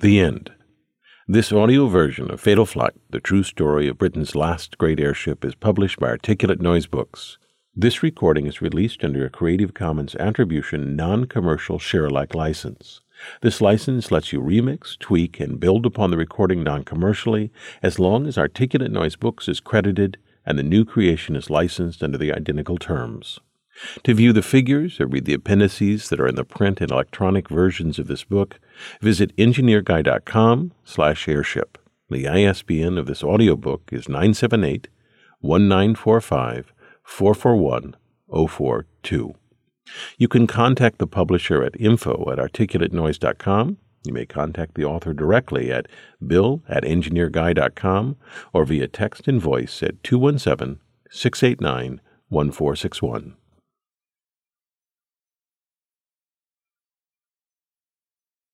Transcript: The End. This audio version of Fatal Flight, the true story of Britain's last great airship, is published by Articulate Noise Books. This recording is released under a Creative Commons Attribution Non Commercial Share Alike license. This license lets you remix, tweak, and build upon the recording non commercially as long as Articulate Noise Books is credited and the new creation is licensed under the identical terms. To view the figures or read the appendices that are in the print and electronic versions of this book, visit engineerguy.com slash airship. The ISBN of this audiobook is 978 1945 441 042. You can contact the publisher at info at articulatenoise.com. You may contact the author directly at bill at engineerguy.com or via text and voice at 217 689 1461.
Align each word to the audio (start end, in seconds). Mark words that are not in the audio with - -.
The 0.00 0.18
End. 0.18 0.50
This 1.28 1.52
audio 1.52 1.86
version 1.86 2.28
of 2.28 2.40
Fatal 2.40 2.66
Flight, 2.66 2.94
the 3.10 3.20
true 3.20 3.44
story 3.44 3.86
of 3.86 3.96
Britain's 3.96 4.34
last 4.34 4.76
great 4.76 4.98
airship, 4.98 5.44
is 5.44 5.54
published 5.54 6.00
by 6.00 6.08
Articulate 6.08 6.60
Noise 6.60 6.88
Books. 6.88 7.38
This 7.76 8.02
recording 8.02 8.46
is 8.46 8.60
released 8.60 9.04
under 9.04 9.24
a 9.24 9.30
Creative 9.30 9.72
Commons 9.72 10.16
Attribution 10.16 10.96
Non 10.96 11.26
Commercial 11.26 11.78
Share 11.78 12.06
Alike 12.06 12.34
license. 12.34 13.02
This 13.40 13.60
license 13.60 14.10
lets 14.10 14.32
you 14.32 14.40
remix, 14.40 14.98
tweak, 14.98 15.38
and 15.38 15.60
build 15.60 15.86
upon 15.86 16.10
the 16.10 16.16
recording 16.16 16.64
non 16.64 16.82
commercially 16.82 17.52
as 17.80 18.00
long 18.00 18.26
as 18.26 18.36
Articulate 18.36 18.90
Noise 18.90 19.14
Books 19.14 19.46
is 19.46 19.60
credited 19.60 20.18
and 20.44 20.58
the 20.58 20.64
new 20.64 20.84
creation 20.84 21.36
is 21.36 21.50
licensed 21.50 22.02
under 22.02 22.18
the 22.18 22.32
identical 22.32 22.78
terms. 22.78 23.38
To 24.04 24.14
view 24.14 24.32
the 24.32 24.42
figures 24.42 25.00
or 25.00 25.06
read 25.06 25.24
the 25.24 25.34
appendices 25.34 26.08
that 26.08 26.20
are 26.20 26.28
in 26.28 26.36
the 26.36 26.44
print 26.44 26.80
and 26.80 26.90
electronic 26.90 27.48
versions 27.48 27.98
of 27.98 28.06
this 28.06 28.24
book, 28.24 28.60
visit 29.00 29.36
engineerguy.com 29.36 30.72
slash 30.84 31.28
airship. 31.28 31.78
The 32.10 32.28
ISBN 32.28 32.98
of 32.98 33.06
this 33.06 33.24
audiobook 33.24 33.90
is 33.92 34.08
978 34.08 34.88
1945 35.40 36.72
441 37.02 37.96
042. 38.48 39.34
You 40.16 40.28
can 40.28 40.46
contact 40.46 40.98
the 40.98 41.06
publisher 41.06 41.62
at 41.62 41.78
info 41.80 42.30
at 42.30 42.38
articulatenoise.com. 42.38 43.78
You 44.04 44.12
may 44.12 44.26
contact 44.26 44.74
the 44.74 44.84
author 44.84 45.12
directly 45.14 45.72
at 45.72 45.86
bill 46.24 46.62
at 46.68 46.84
engineerguy.com 46.84 48.16
or 48.52 48.64
via 48.64 48.88
text 48.88 49.26
and 49.28 49.40
voice 49.40 49.82
at 49.82 50.02
217 50.04 50.80
689 51.10 52.00
1461. 52.28 53.36